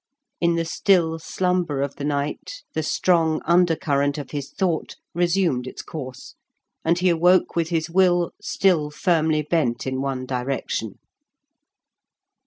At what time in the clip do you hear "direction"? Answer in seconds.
10.25-10.97